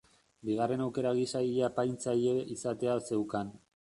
[0.47, 3.53] Bigarren aukera gisa ile-apaintzaile izatea zeukan.